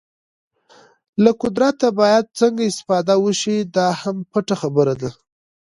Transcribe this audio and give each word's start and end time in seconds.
له 1.23 1.31
قدرته 1.41 1.87
باید 1.99 2.33
څنګه 2.39 2.61
استفاده 2.65 3.13
وشي 3.23 3.57
دا 3.75 3.87
هم 4.01 4.17
پټه 4.31 4.55
خبره 4.61 4.93
ده. 5.01 5.09